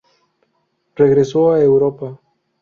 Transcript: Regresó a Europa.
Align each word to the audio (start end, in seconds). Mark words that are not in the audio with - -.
Regresó 0.95 1.51
a 1.51 1.61
Europa. 1.63 2.19